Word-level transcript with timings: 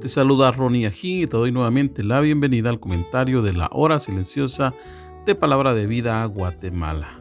Te 0.00 0.08
saluda 0.08 0.50
Ronnie 0.50 0.86
Ajín 0.86 1.20
y 1.20 1.26
te 1.26 1.36
doy 1.36 1.52
nuevamente 1.52 2.02
la 2.02 2.20
bienvenida 2.20 2.70
al 2.70 2.80
comentario 2.80 3.42
de 3.42 3.52
la 3.52 3.68
hora 3.70 3.98
silenciosa 3.98 4.72
de 5.26 5.34
Palabra 5.34 5.74
de 5.74 5.86
Vida 5.86 6.24
Guatemala. 6.24 7.20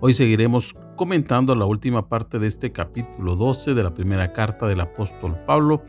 Hoy 0.00 0.14
seguiremos 0.14 0.74
comentando 0.96 1.54
la 1.54 1.66
última 1.66 2.08
parte 2.08 2.38
de 2.38 2.46
este 2.46 2.72
capítulo 2.72 3.36
12 3.36 3.74
de 3.74 3.82
la 3.82 3.92
primera 3.92 4.32
carta 4.32 4.66
del 4.66 4.80
apóstol 4.80 5.36
Pablo 5.46 5.82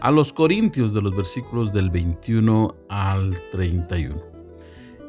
a 0.00 0.10
los 0.10 0.32
Corintios 0.32 0.94
de 0.94 1.02
los 1.02 1.14
versículos 1.14 1.74
del 1.74 1.90
21 1.90 2.74
al 2.88 3.38
31. 3.50 4.16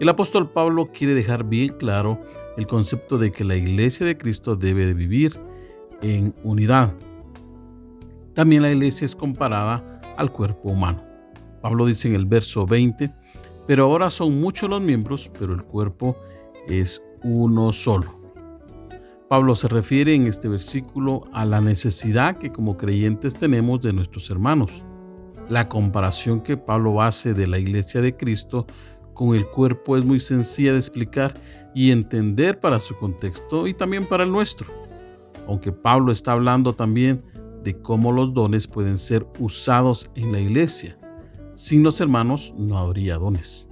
El 0.01 0.09
apóstol 0.09 0.49
Pablo 0.49 0.89
quiere 0.93 1.15
dejar 1.15 1.45
bien 1.45 1.69
claro 1.79 2.19
el 2.57 2.67
concepto 2.67 3.17
de 3.17 3.31
que 3.31 3.45
la 3.45 3.55
iglesia 3.55 4.05
de 4.05 4.17
Cristo 4.17 4.57
debe 4.57 4.85
de 4.85 4.93
vivir 4.93 5.39
en 6.01 6.35
unidad. 6.43 6.93
También 8.33 8.63
la 8.63 8.71
iglesia 8.71 9.05
es 9.05 9.15
comparada 9.15 9.92
al 10.17 10.31
cuerpo 10.31 10.69
humano. 10.69 11.03
Pablo 11.61 11.85
dice 11.85 12.07
en 12.07 12.15
el 12.15 12.25
verso 12.25 12.65
20, 12.65 13.09
pero 13.67 13.85
ahora 13.85 14.09
son 14.09 14.39
muchos 14.41 14.69
los 14.69 14.81
miembros, 14.81 15.31
pero 15.39 15.53
el 15.53 15.63
cuerpo 15.63 16.17
es 16.67 17.01
uno 17.23 17.71
solo. 17.71 18.19
Pablo 19.29 19.55
se 19.55 19.67
refiere 19.67 20.13
en 20.13 20.27
este 20.27 20.47
versículo 20.47 21.23
a 21.33 21.45
la 21.45 21.61
necesidad 21.61 22.37
que 22.37 22.51
como 22.51 22.77
creyentes 22.77 23.33
tenemos 23.35 23.81
de 23.81 23.93
nuestros 23.93 24.29
hermanos. 24.29 24.71
La 25.49 25.69
comparación 25.69 26.41
que 26.41 26.57
Pablo 26.57 27.01
hace 27.01 27.33
de 27.33 27.47
la 27.47 27.57
iglesia 27.57 28.01
de 28.01 28.15
Cristo 28.15 28.67
con 29.13 29.35
el 29.35 29.47
cuerpo 29.47 29.97
es 29.97 30.05
muy 30.05 30.19
sencilla 30.19 30.73
de 30.73 30.79
explicar 30.79 31.33
y 31.73 31.91
entender 31.91 32.59
para 32.59 32.79
su 32.79 32.95
contexto 32.95 33.67
y 33.67 33.73
también 33.73 34.05
para 34.05 34.23
el 34.23 34.31
nuestro. 34.31 34.67
Aunque 35.47 35.71
Pablo 35.71 36.11
está 36.11 36.33
hablando 36.33 36.73
también 36.73 37.23
de 37.63 37.77
cómo 37.79 38.11
los 38.11 38.33
dones 38.33 38.67
pueden 38.67 38.97
ser 38.97 39.25
usados 39.39 40.09
en 40.15 40.31
la 40.31 40.39
iglesia. 40.39 40.97
Sin 41.55 41.83
los 41.83 42.01
hermanos 42.01 42.53
no 42.57 42.77
habría 42.77 43.17
dones. 43.17 43.69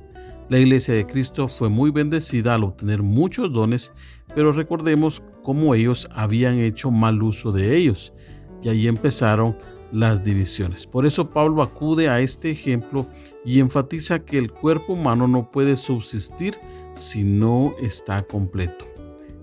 La 0.50 0.60
iglesia 0.60 0.94
de 0.94 1.06
Cristo 1.06 1.48
fue 1.48 1.70
muy 1.70 1.92
bendecida 1.92 2.56
al 2.56 2.64
obtener 2.64 3.02
muchos 3.02 3.52
dones, 3.52 3.92
pero 4.36 4.52
recordemos 4.52 5.24
cómo 5.44 5.74
ellos 5.76 6.10
habían 6.14 6.60
hecho 6.60 6.92
mal 6.92 7.22
uso 7.24 7.52
de 7.52 7.76
ellos, 7.76 8.14
y 8.62 8.70
ahí 8.70 8.88
empezaron 8.88 9.58
las 9.92 10.24
divisiones. 10.24 10.86
Por 10.86 11.06
eso 11.06 11.30
Pablo 11.30 11.64
acude 11.64 12.10
a 12.10 12.20
este 12.20 12.52
ejemplo 12.52 13.08
y 13.46 13.60
enfatiza 13.60 14.20
que 14.20 14.38
el 14.38 14.52
cuerpo 14.52 14.94
humano 14.94 15.28
no 15.28 15.52
puede 15.52 15.76
subsistir 15.76 16.56
si 16.96 17.24
no 17.24 17.74
está 17.82 18.24
completo. 18.24 18.86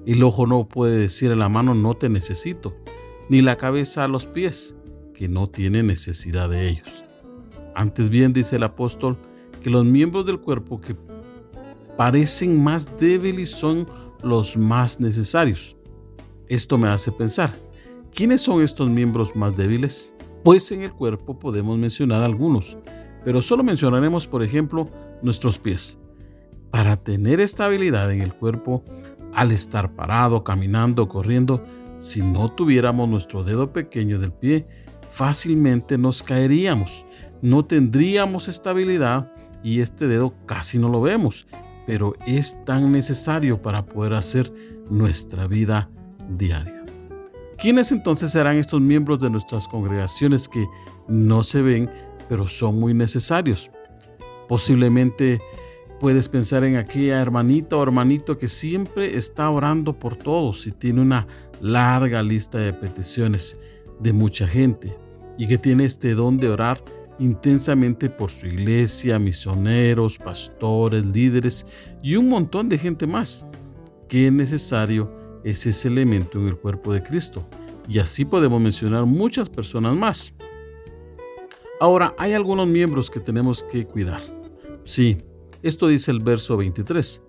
El 0.06 0.22
ojo 0.22 0.46
no 0.46 0.68
puede 0.68 0.98
decir 0.98 1.32
a 1.32 1.36
la 1.36 1.48
mano 1.48 1.74
no 1.74 1.94
te 1.94 2.08
necesito 2.08 2.74
ni 3.28 3.42
la 3.42 3.56
cabeza 3.56 4.04
a 4.04 4.08
los 4.08 4.26
pies, 4.26 4.74
que 5.14 5.28
no 5.28 5.48
tiene 5.48 5.82
necesidad 5.82 6.48
de 6.48 6.68
ellos. 6.68 7.04
Antes 7.74 8.10
bien 8.10 8.32
dice 8.32 8.56
el 8.56 8.62
apóstol 8.62 9.16
que 9.62 9.70
los 9.70 9.84
miembros 9.84 10.26
del 10.26 10.38
cuerpo 10.38 10.80
que 10.80 10.96
parecen 11.96 12.62
más 12.62 12.88
débiles 12.98 13.50
son 13.50 13.86
los 14.22 14.56
más 14.56 15.00
necesarios. 15.00 15.76
Esto 16.48 16.78
me 16.78 16.88
hace 16.88 17.12
pensar, 17.12 17.52
¿quiénes 18.14 18.42
son 18.42 18.62
estos 18.62 18.88
miembros 18.88 19.34
más 19.36 19.56
débiles? 19.56 20.14
Pues 20.44 20.70
en 20.72 20.82
el 20.82 20.92
cuerpo 20.92 21.38
podemos 21.38 21.76
mencionar 21.76 22.22
algunos, 22.22 22.76
pero 23.24 23.42
solo 23.42 23.62
mencionaremos, 23.62 24.26
por 24.26 24.42
ejemplo, 24.42 24.88
nuestros 25.22 25.58
pies. 25.58 25.98
Para 26.70 26.96
tener 26.96 27.40
estabilidad 27.40 28.12
en 28.12 28.22
el 28.22 28.32
cuerpo, 28.34 28.84
al 29.34 29.52
estar 29.52 29.94
parado, 29.94 30.44
caminando, 30.44 31.08
corriendo, 31.08 31.62
si 31.98 32.22
no 32.22 32.48
tuviéramos 32.48 33.08
nuestro 33.08 33.42
dedo 33.42 33.72
pequeño 33.72 34.18
del 34.18 34.32
pie, 34.32 34.66
fácilmente 35.10 35.98
nos 35.98 36.22
caeríamos. 36.22 37.04
No 37.42 37.64
tendríamos 37.64 38.48
estabilidad 38.48 39.32
y 39.62 39.80
este 39.80 40.06
dedo 40.06 40.34
casi 40.46 40.78
no 40.78 40.88
lo 40.88 41.00
vemos, 41.00 41.46
pero 41.86 42.14
es 42.26 42.62
tan 42.64 42.92
necesario 42.92 43.60
para 43.60 43.84
poder 43.84 44.14
hacer 44.14 44.52
nuestra 44.90 45.46
vida 45.46 45.90
diaria. 46.36 46.84
¿Quiénes 47.58 47.90
entonces 47.90 48.30
serán 48.30 48.56
estos 48.56 48.80
miembros 48.80 49.18
de 49.20 49.30
nuestras 49.30 49.66
congregaciones 49.66 50.48
que 50.48 50.64
no 51.08 51.42
se 51.42 51.60
ven, 51.60 51.90
pero 52.28 52.46
son 52.46 52.78
muy 52.78 52.94
necesarios? 52.94 53.70
Posiblemente 54.48 55.40
puedes 55.98 56.28
pensar 56.28 56.62
en 56.62 56.76
aquella 56.76 57.20
hermanita 57.20 57.76
o 57.76 57.82
hermanito 57.82 58.38
que 58.38 58.46
siempre 58.46 59.16
está 59.16 59.50
orando 59.50 59.98
por 59.98 60.14
todos 60.14 60.66
y 60.68 60.72
tiene 60.72 61.00
una 61.00 61.26
larga 61.60 62.22
lista 62.22 62.58
de 62.58 62.72
peticiones 62.72 63.58
de 64.00 64.12
mucha 64.12 64.46
gente 64.46 64.96
y 65.36 65.46
que 65.46 65.58
tiene 65.58 65.84
este 65.84 66.14
don 66.14 66.38
de 66.38 66.48
orar 66.48 66.82
intensamente 67.18 68.08
por 68.08 68.30
su 68.30 68.46
iglesia, 68.46 69.18
misioneros, 69.18 70.18
pastores, 70.18 71.04
líderes 71.06 71.66
y 72.02 72.16
un 72.16 72.28
montón 72.28 72.68
de 72.68 72.78
gente 72.78 73.06
más. 73.06 73.46
Qué 74.08 74.30
necesario 74.30 75.12
es 75.44 75.66
ese 75.66 75.88
elemento 75.88 76.38
en 76.38 76.48
el 76.48 76.56
cuerpo 76.56 76.92
de 76.92 77.02
Cristo. 77.02 77.46
Y 77.88 77.98
así 77.98 78.24
podemos 78.24 78.60
mencionar 78.60 79.06
muchas 79.06 79.48
personas 79.48 79.96
más. 79.96 80.34
Ahora, 81.80 82.14
hay 82.18 82.34
algunos 82.34 82.66
miembros 82.66 83.10
que 83.10 83.20
tenemos 83.20 83.62
que 83.62 83.86
cuidar. 83.86 84.20
Sí, 84.84 85.18
esto 85.62 85.86
dice 85.86 86.10
el 86.10 86.20
verso 86.20 86.56
23. 86.56 87.22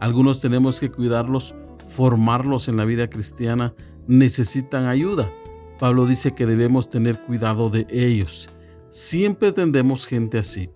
Algunos 0.00 0.40
tenemos 0.40 0.80
que 0.80 0.90
cuidarlos 0.90 1.54
formarlos 1.84 2.68
en 2.68 2.76
la 2.76 2.84
vida 2.84 3.08
cristiana 3.08 3.74
necesitan 4.06 4.86
ayuda. 4.86 5.30
Pablo 5.78 6.06
dice 6.06 6.34
que 6.34 6.46
debemos 6.46 6.88
tener 6.88 7.20
cuidado 7.20 7.70
de 7.70 7.86
ellos. 7.90 8.48
Siempre 8.90 9.52
tendemos 9.52 10.06
gente 10.06 10.38
así. 10.38 10.70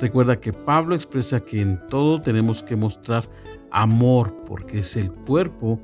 Recuerda 0.00 0.40
que 0.40 0.52
Pablo 0.52 0.94
expresa 0.94 1.40
que 1.40 1.60
en 1.60 1.80
todo 1.88 2.22
tenemos 2.22 2.62
que 2.62 2.76
mostrar 2.76 3.28
amor 3.70 4.34
porque 4.46 4.78
es 4.80 4.96
el 4.96 5.10
cuerpo 5.12 5.80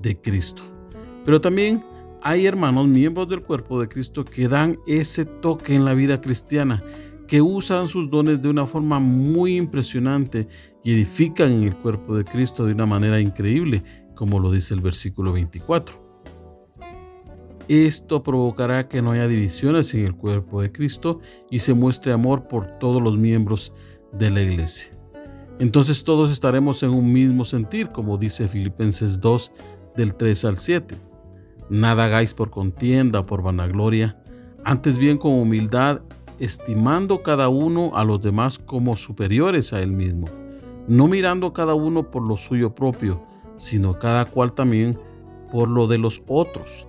de 0.00 0.20
Cristo. 0.20 0.62
Pero 1.24 1.40
también 1.40 1.82
hay 2.22 2.46
hermanos 2.46 2.86
miembros 2.86 3.28
del 3.28 3.42
cuerpo 3.42 3.80
de 3.80 3.88
Cristo 3.88 4.24
que 4.24 4.48
dan 4.48 4.78
ese 4.86 5.24
toque 5.24 5.74
en 5.74 5.84
la 5.84 5.94
vida 5.94 6.20
cristiana 6.20 6.82
que 7.26 7.40
usan 7.40 7.88
sus 7.88 8.10
dones 8.10 8.42
de 8.42 8.48
una 8.48 8.66
forma 8.66 8.98
muy 8.98 9.56
impresionante 9.56 10.46
y 10.82 10.92
edifican 10.92 11.52
en 11.52 11.62
el 11.64 11.76
cuerpo 11.76 12.16
de 12.16 12.24
Cristo 12.24 12.66
de 12.66 12.72
una 12.72 12.86
manera 12.86 13.20
increíble, 13.20 13.82
como 14.14 14.38
lo 14.38 14.50
dice 14.50 14.74
el 14.74 14.80
versículo 14.80 15.32
24. 15.32 16.02
Esto 17.68 18.22
provocará 18.22 18.88
que 18.88 19.00
no 19.00 19.12
haya 19.12 19.26
divisiones 19.26 19.94
en 19.94 20.04
el 20.04 20.14
cuerpo 20.14 20.60
de 20.60 20.70
Cristo 20.70 21.20
y 21.50 21.60
se 21.60 21.72
muestre 21.72 22.12
amor 22.12 22.46
por 22.46 22.66
todos 22.78 23.00
los 23.00 23.16
miembros 23.16 23.72
de 24.12 24.30
la 24.30 24.42
iglesia. 24.42 24.90
Entonces 25.58 26.04
todos 26.04 26.30
estaremos 26.30 26.82
en 26.82 26.90
un 26.90 27.12
mismo 27.12 27.44
sentir, 27.44 27.90
como 27.90 28.18
dice 28.18 28.48
Filipenses 28.48 29.20
2 29.20 29.52
del 29.96 30.14
3 30.14 30.44
al 30.44 30.56
7. 30.56 30.96
Nada 31.70 32.04
hagáis 32.04 32.34
por 32.34 32.50
contienda 32.50 33.20
o 33.20 33.26
por 33.26 33.42
vanagloria, 33.42 34.18
antes 34.64 34.98
bien 34.98 35.16
con 35.16 35.32
humildad 35.32 36.00
estimando 36.38 37.22
cada 37.22 37.48
uno 37.48 37.92
a 37.94 38.04
los 38.04 38.20
demás 38.20 38.58
como 38.58 38.96
superiores 38.96 39.72
a 39.72 39.80
él 39.80 39.92
mismo, 39.92 40.26
no 40.88 41.06
mirando 41.06 41.52
cada 41.52 41.74
uno 41.74 42.10
por 42.10 42.26
lo 42.26 42.36
suyo 42.36 42.74
propio, 42.74 43.22
sino 43.56 43.98
cada 43.98 44.24
cual 44.26 44.52
también 44.52 44.98
por 45.50 45.68
lo 45.68 45.86
de 45.86 45.98
los 45.98 46.22
otros. 46.26 46.86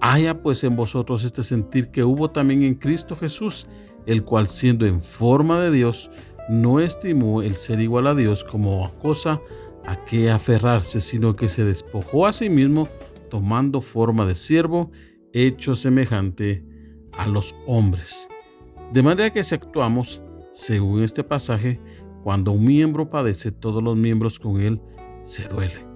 Haya 0.00 0.42
pues 0.42 0.64
en 0.64 0.76
vosotros 0.76 1.24
este 1.24 1.42
sentir 1.42 1.90
que 1.90 2.04
hubo 2.04 2.30
también 2.30 2.62
en 2.62 2.74
Cristo 2.74 3.16
Jesús, 3.16 3.66
el 4.06 4.22
cual 4.22 4.48
siendo 4.48 4.84
en 4.84 5.00
forma 5.00 5.60
de 5.60 5.70
Dios, 5.70 6.10
no 6.48 6.80
estimó 6.80 7.40
el 7.42 7.54
ser 7.54 7.80
igual 7.80 8.06
a 8.08 8.14
Dios 8.14 8.44
como 8.44 8.92
cosa 8.98 9.40
a 9.86 10.04
que 10.04 10.30
aferrarse, 10.30 11.00
sino 11.00 11.36
que 11.36 11.48
se 11.48 11.64
despojó 11.64 12.26
a 12.26 12.32
sí 12.32 12.48
mismo, 12.48 12.88
tomando 13.30 13.80
forma 13.80 14.26
de 14.26 14.34
siervo, 14.34 14.90
hecho 15.32 15.74
semejante 15.74 16.64
a 17.12 17.26
los 17.26 17.54
hombres 17.66 18.28
de 18.92 19.02
manera 19.02 19.30
que 19.30 19.42
si 19.42 19.54
actuamos, 19.54 20.22
según 20.52 21.02
este 21.02 21.24
pasaje, 21.24 21.80
cuando 22.22 22.52
un 22.52 22.64
miembro 22.64 23.08
padece, 23.08 23.50
todos 23.50 23.82
los 23.82 23.96
miembros 23.96 24.38
con 24.38 24.60
él 24.60 24.82
se 25.22 25.48
duelen. 25.48 25.91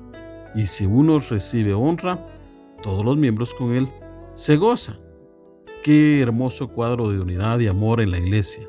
Y 0.57 0.67
si 0.67 0.87
uno 0.87 1.21
recibe 1.21 1.75
honra, 1.75 2.27
todos 2.83 3.05
los 3.05 3.17
miembros 3.17 3.55
con 3.55 3.75
él 3.75 3.87
se 4.35 4.57
gozan. 4.57 4.99
Qué 5.85 6.21
hermoso 6.21 6.69
cuadro 6.69 7.11
de 7.11 7.21
unidad 7.21 7.61
y 7.61 7.69
amor 7.69 8.01
en 8.01 8.11
la 8.11 8.19
iglesia. 8.19 8.69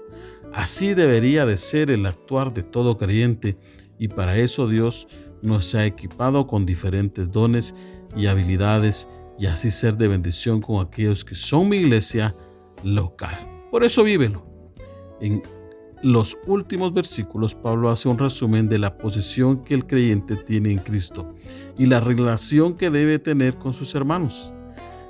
Así 0.53 0.93
debería 0.93 1.45
de 1.45 1.57
ser 1.57 1.89
el 1.89 2.05
actuar 2.05 2.53
de 2.53 2.63
todo 2.63 2.97
creyente 2.97 3.57
y 3.97 4.07
para 4.07 4.37
eso 4.37 4.67
Dios 4.67 5.07
nos 5.41 5.73
ha 5.75 5.85
equipado 5.85 6.45
con 6.45 6.65
diferentes 6.65 7.31
dones 7.31 7.73
y 8.15 8.27
habilidades 8.27 9.09
y 9.39 9.45
así 9.45 9.71
ser 9.71 9.97
de 9.97 10.07
bendición 10.07 10.61
con 10.61 10.85
aquellos 10.85 11.23
que 11.23 11.35
son 11.35 11.69
mi 11.69 11.77
iglesia 11.77 12.35
local. 12.83 13.37
Por 13.71 13.83
eso 13.83 14.03
vívelo. 14.03 14.45
Los 16.03 16.37
últimos 16.45 16.93
versículos 16.93 17.55
Pablo 17.55 17.89
hace 17.89 18.07
un 18.07 18.19
resumen 18.19 18.69
de 18.69 18.77
la 18.77 18.97
posición 18.97 19.63
que 19.63 19.73
el 19.73 19.87
creyente 19.87 20.35
tiene 20.35 20.71
en 20.71 20.79
Cristo 20.79 21.33
y 21.77 21.87
la 21.87 21.99
relación 21.99 22.75
que 22.75 22.89
debe 22.89 23.17
tener 23.17 23.57
con 23.57 23.73
sus 23.73 23.95
hermanos. 23.95 24.53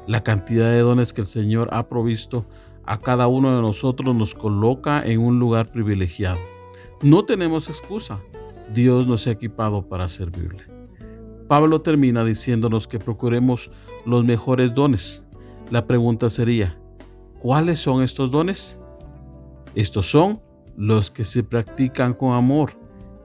La 0.08 0.24
cantidad 0.24 0.72
de 0.72 0.80
dones 0.80 1.12
que 1.12 1.22
el 1.22 1.28
Señor 1.28 1.70
ha 1.74 1.90
provisto 1.90 2.46
a 2.86 3.00
cada 3.00 3.28
uno 3.28 3.54
de 3.54 3.62
nosotros 3.62 4.16
nos 4.16 4.34
coloca 4.34 5.06
en 5.06 5.20
un 5.20 5.40
lugar 5.40 5.72
privilegiado. 5.72 6.40
No 7.02 7.26
tenemos 7.26 7.68
excusa. 7.68 8.20
Dios 8.74 9.08
nos 9.08 9.28
ha 9.28 9.32
equipado 9.32 9.88
para 9.88 10.08
servirle. 10.08 10.64
Pablo 11.50 11.82
termina 11.82 12.24
diciéndonos 12.24 12.88
que 12.88 13.00
procuremos 13.00 13.72
los 14.06 14.24
mejores 14.24 14.74
dones. 14.74 15.26
La 15.70 15.86
pregunta 15.86 16.30
sería, 16.30 16.80
¿cuáles 17.40 17.80
son 17.80 18.04
estos 18.04 18.32
dones? 18.32 18.80
Estos 19.76 20.10
son 20.10 20.42
los 20.78 21.12
que 21.12 21.26
se 21.26 21.44
practican 21.44 22.14
con 22.14 22.34
amor, 22.34 22.72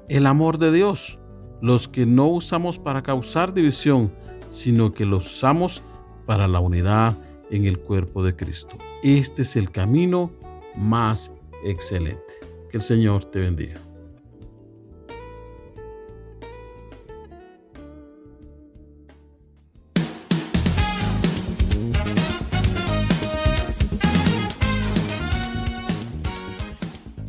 el 0.09 0.27
amor 0.27 0.59
de 0.59 0.73
Dios, 0.73 1.19
los 1.61 1.87
que 1.87 2.07
no 2.07 2.27
usamos 2.27 2.79
para 2.79 3.03
causar 3.03 3.55
división, 3.55 4.13
sino 4.49 4.93
que 4.93 5.05
los 5.05 5.27
usamos 5.27 5.83
para 6.27 6.49
la 6.49 6.61
unidad 6.61 7.17
en 7.51 7.67
el 7.67 7.79
cuerpo 7.79 8.25
de 8.25 8.35
Cristo. 8.35 8.77
Este 9.03 9.43
es 9.43 9.57
el 9.57 9.71
camino 9.71 10.33
más 10.77 11.33
excelente. 11.65 12.35
Que 12.71 12.79
el 12.79 12.83
Señor 12.83 13.25
te 13.27 13.41
bendiga. 13.41 13.81